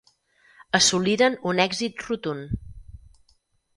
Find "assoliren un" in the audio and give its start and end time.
0.79-1.61